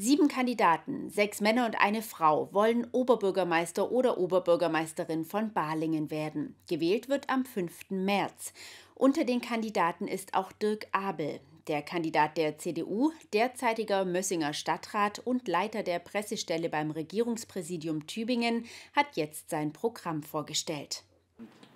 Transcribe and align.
Sieben 0.00 0.28
Kandidaten, 0.28 1.10
sechs 1.10 1.40
Männer 1.40 1.66
und 1.66 1.80
eine 1.80 2.02
Frau, 2.02 2.50
wollen 2.52 2.86
Oberbürgermeister 2.92 3.90
oder 3.90 4.16
Oberbürgermeisterin 4.16 5.24
von 5.24 5.52
Balingen 5.52 6.12
werden. 6.12 6.54
Gewählt 6.68 7.08
wird 7.08 7.28
am 7.28 7.44
5. 7.44 7.90
März. 7.90 8.52
Unter 8.94 9.24
den 9.24 9.40
Kandidaten 9.40 10.06
ist 10.06 10.34
auch 10.34 10.52
Dirk 10.52 10.86
Abel, 10.92 11.40
der 11.66 11.82
Kandidat 11.82 12.36
der 12.36 12.58
CDU, 12.58 13.10
derzeitiger 13.32 14.04
Mössinger 14.04 14.52
Stadtrat 14.52 15.18
und 15.18 15.48
Leiter 15.48 15.82
der 15.82 15.98
Pressestelle 15.98 16.68
beim 16.68 16.92
Regierungspräsidium 16.92 18.06
Tübingen, 18.06 18.66
hat 18.94 19.16
jetzt 19.16 19.50
sein 19.50 19.72
Programm 19.72 20.22
vorgestellt. 20.22 21.02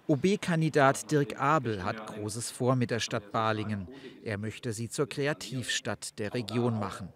OB-Kandidat 0.07 1.11
Dirk 1.11 1.41
Abel 1.41 1.82
hat 1.82 2.07
Großes 2.07 2.52
vor 2.52 2.77
mit 2.77 2.93
der 2.93 3.00
Stadt 3.00 3.32
Balingen. 3.32 3.89
Er 4.23 4.39
möchte 4.39 4.73
sie 4.73 4.89
zur 4.89 5.09
Kreativstadt 5.09 6.20
der 6.20 6.34
Region 6.34 6.79
machen. 6.79 7.09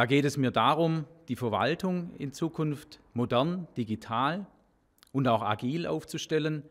Da 0.00 0.06
geht 0.06 0.24
es 0.24 0.38
mir 0.38 0.50
darum, 0.50 1.04
die 1.28 1.36
Verwaltung 1.36 2.16
in 2.16 2.32
Zukunft 2.32 3.00
modern, 3.12 3.68
digital 3.76 4.46
und 5.12 5.28
auch 5.28 5.42
agil 5.42 5.86
aufzustellen 5.86 6.62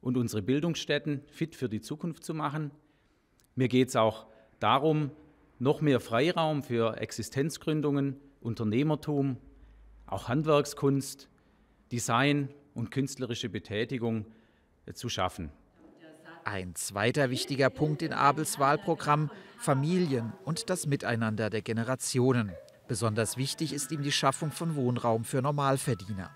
und 0.00 0.16
unsere 0.16 0.42
Bildungsstätten 0.42 1.22
fit 1.28 1.54
für 1.54 1.68
die 1.68 1.80
Zukunft 1.80 2.24
zu 2.24 2.34
machen. 2.34 2.72
Mir 3.54 3.68
geht 3.68 3.90
es 3.90 3.94
auch 3.94 4.26
darum, 4.58 5.12
noch 5.60 5.80
mehr 5.80 6.00
Freiraum 6.00 6.64
für 6.64 6.96
Existenzgründungen, 6.96 8.16
Unternehmertum, 8.40 9.36
auch 10.06 10.26
Handwerkskunst, 10.26 11.28
Design 11.92 12.48
und 12.74 12.90
künstlerische 12.90 13.48
Betätigung 13.48 14.26
zu 14.92 15.08
schaffen. 15.08 15.52
Ein 16.42 16.74
zweiter 16.74 17.30
wichtiger 17.30 17.70
Punkt 17.70 18.02
in 18.02 18.12
Abels 18.12 18.58
Wahlprogramm, 18.58 19.30
Familien 19.56 20.32
und 20.44 20.68
das 20.68 20.88
Miteinander 20.88 21.48
der 21.48 21.62
Generationen. 21.62 22.50
Besonders 22.92 23.38
wichtig 23.38 23.72
ist 23.72 23.90
ihm 23.90 24.02
die 24.02 24.12
Schaffung 24.12 24.50
von 24.50 24.76
Wohnraum 24.76 25.24
für 25.24 25.40
Normalverdiener. 25.40 26.30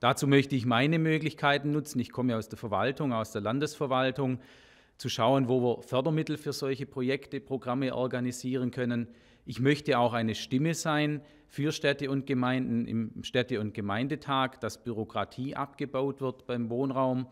Dazu 0.00 0.26
möchte 0.26 0.56
ich 0.56 0.66
meine 0.66 0.98
Möglichkeiten 0.98 1.70
nutzen. 1.70 2.00
Ich 2.00 2.10
komme 2.10 2.32
ja 2.32 2.38
aus 2.38 2.48
der 2.48 2.58
Verwaltung, 2.58 3.12
aus 3.12 3.30
der 3.30 3.40
Landesverwaltung, 3.40 4.40
zu 4.98 5.08
schauen, 5.08 5.46
wo 5.46 5.62
wir 5.62 5.82
Fördermittel 5.82 6.38
für 6.38 6.52
solche 6.52 6.86
Projekte, 6.86 7.38
Programme 7.38 7.94
organisieren 7.94 8.72
können. 8.72 9.06
Ich 9.44 9.60
möchte 9.60 9.96
auch 9.96 10.12
eine 10.12 10.34
Stimme 10.34 10.74
sein 10.74 11.22
für 11.46 11.70
Städte 11.70 12.10
und 12.10 12.26
Gemeinden 12.26 12.88
im 12.88 13.22
Städte- 13.22 13.60
und 13.60 13.72
Gemeindetag, 13.72 14.58
dass 14.58 14.82
Bürokratie 14.82 15.54
abgebaut 15.54 16.20
wird 16.20 16.48
beim 16.48 16.68
Wohnraum. 16.68 17.28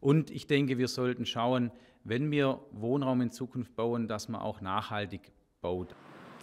Und 0.00 0.30
ich 0.30 0.46
denke, 0.46 0.78
wir 0.78 0.88
sollten 0.88 1.26
schauen, 1.26 1.70
wenn 2.02 2.30
wir 2.30 2.60
Wohnraum 2.72 3.20
in 3.20 3.30
Zukunft 3.30 3.76
bauen, 3.76 4.08
dass 4.08 4.30
man 4.30 4.40
auch 4.40 4.62
nachhaltig 4.62 5.32
baut. 5.60 5.94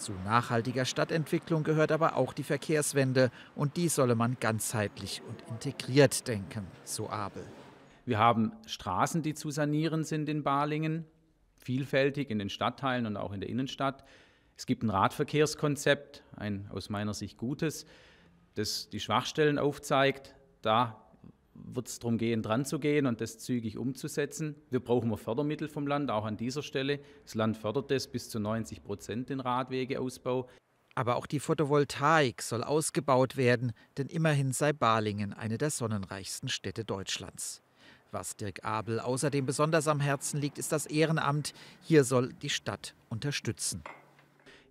Zu 0.03 0.11
nachhaltiger 0.25 0.83
Stadtentwicklung 0.83 1.63
gehört 1.63 1.93
aber 1.93 2.17
auch 2.17 2.33
die 2.33 2.43
Verkehrswende 2.43 3.31
und 3.55 3.77
die 3.77 3.87
solle 3.87 4.15
man 4.15 4.35
ganzheitlich 4.37 5.21
und 5.29 5.41
integriert 5.47 6.27
denken, 6.27 6.67
so 6.83 7.09
Abel. 7.09 7.47
Wir 8.05 8.17
haben 8.17 8.51
Straßen, 8.65 9.21
die 9.21 9.33
zu 9.33 9.49
sanieren 9.49 10.03
sind 10.03 10.27
in 10.27 10.43
Balingen, 10.43 11.05
vielfältig 11.55 12.29
in 12.31 12.39
den 12.39 12.49
Stadtteilen 12.49 13.05
und 13.05 13.15
auch 13.15 13.31
in 13.31 13.39
der 13.39 13.47
Innenstadt. 13.47 14.03
Es 14.57 14.65
gibt 14.65 14.83
ein 14.83 14.89
Radverkehrskonzept, 14.89 16.21
ein 16.35 16.69
aus 16.73 16.89
meiner 16.89 17.13
Sicht 17.13 17.37
gutes, 17.37 17.85
das 18.55 18.89
die 18.89 18.99
Schwachstellen 18.99 19.57
aufzeigt. 19.57 20.35
Da 20.61 21.01
wird 21.75 21.87
es 21.87 21.99
darum 21.99 22.17
gehen, 22.17 22.41
dran 22.41 22.65
zu 22.65 22.79
gehen 22.79 23.05
und 23.05 23.21
das 23.21 23.39
zügig 23.39 23.77
umzusetzen. 23.77 24.55
Wir 24.69 24.79
brauchen 24.79 25.15
Fördermittel 25.17 25.67
vom 25.67 25.87
Land, 25.87 26.11
auch 26.11 26.25
an 26.25 26.37
dieser 26.37 26.63
Stelle. 26.63 26.99
Das 27.23 27.35
Land 27.35 27.57
fördert 27.57 27.91
das 27.91 28.07
bis 28.07 28.29
zu 28.29 28.39
90 28.39 28.83
Prozent 28.83 29.29
den 29.29 29.39
Radwegeausbau. 29.39 30.47
Aber 30.95 31.15
auch 31.15 31.25
die 31.25 31.39
Photovoltaik 31.39 32.41
soll 32.41 32.63
ausgebaut 32.63 33.35
werden, 33.35 33.73
denn 33.97 34.07
immerhin 34.07 34.51
sei 34.51 34.73
Balingen 34.73 35.33
eine 35.33 35.57
der 35.57 35.71
sonnenreichsten 35.71 36.49
Städte 36.49 36.85
Deutschlands. 36.85 37.63
Was 38.11 38.35
Dirk 38.35 38.63
Abel 38.63 38.99
außerdem 38.99 39.45
besonders 39.45 39.87
am 39.87 39.99
Herzen 39.99 40.39
liegt, 40.39 40.59
ist 40.59 40.71
das 40.71 40.85
Ehrenamt. 40.85 41.53
Hier 41.81 42.03
soll 42.03 42.31
die 42.33 42.51
Stadt 42.51 42.93
unterstützen. 43.09 43.83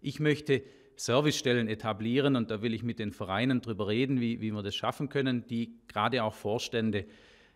Ich 0.01 0.21
möchte 0.21 0.63
Servicestellen 1.05 1.67
etablieren 1.67 2.37
und 2.37 2.51
da 2.51 2.63
will 2.63 2.75
ich 2.75 2.85
mit 2.85 3.01
den 3.01 3.11
Vereinen 3.11 3.61
darüber 3.61 3.89
reden, 3.89 4.21
wie, 4.21 4.41
wie 4.41 4.53
wir 4.53 4.63
das 4.63 4.77
schaffen 4.77 5.09
können, 5.09 5.45
die 5.47 5.75
gerade 5.89 6.23
auch 6.23 6.35
Vorstände 6.35 7.07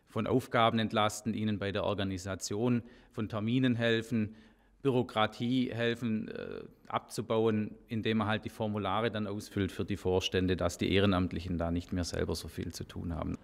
von 0.08 0.26
Aufgaben 0.26 0.80
entlasten, 0.80 1.32
ihnen 1.32 1.58
bei 1.60 1.70
der 1.70 1.84
Organisation 1.84 2.82
von 3.12 3.28
Terminen 3.28 3.76
helfen, 3.76 4.34
Bürokratie 4.82 5.70
helfen 5.72 6.28
äh, 6.28 6.62
abzubauen, 6.88 7.74
indem 7.86 8.18
man 8.18 8.26
halt 8.26 8.44
die 8.44 8.50
Formulare 8.50 9.12
dann 9.12 9.28
ausfüllt 9.28 9.70
für 9.70 9.84
die 9.84 9.96
Vorstände, 9.96 10.56
dass 10.56 10.76
die 10.76 10.92
Ehrenamtlichen 10.92 11.56
da 11.56 11.70
nicht 11.70 11.92
mehr 11.92 12.04
selber 12.04 12.34
so 12.34 12.48
viel 12.48 12.72
zu 12.72 12.82
tun 12.82 13.14
haben. 13.14 13.38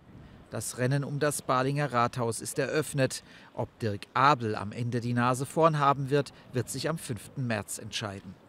Das 0.51 0.79
Rennen 0.79 1.05
um 1.05 1.21
das 1.21 1.43
Balinger 1.43 1.93
Rathaus 1.93 2.41
ist 2.41 2.59
eröffnet. 2.59 3.23
Ob 3.55 3.77
Dirk 3.79 4.03
Abel 4.15 4.57
am 4.57 4.73
Ende 4.73 5.01
die 5.01 5.15
Nase 5.15 5.47
vorn 5.47 5.79
haben 5.79 6.11
wird, 6.11 6.33
wird 6.53 6.69
sich 6.69 6.89
am 6.89 6.99
5. 6.99 7.37
März 7.37 7.79
entscheiden. 7.79 8.42